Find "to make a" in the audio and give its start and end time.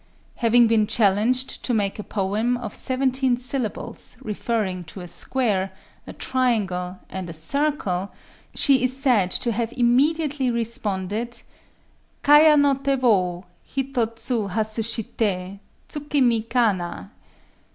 1.63-2.03